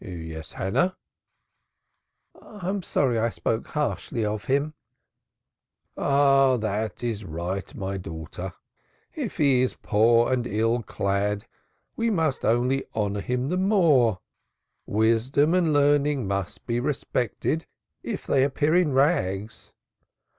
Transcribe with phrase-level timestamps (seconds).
[0.03, 0.97] "Yes, Hannah."
[2.41, 4.73] "I am sorry I spoke harshly of him,''
[5.95, 8.53] "Ah, that is right, my daughter.
[9.13, 11.45] If he is poor and ill clad
[11.95, 14.21] we must only honor him the more.
[14.87, 17.67] Wisdom and learning must be respected
[18.01, 19.71] if they appear in rags.